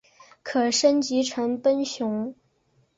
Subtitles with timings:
[0.41, 2.33] 可升级成奔熊。